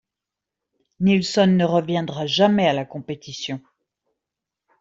[0.99, 3.61] Nilsson ne reviendra jamais à la compétition.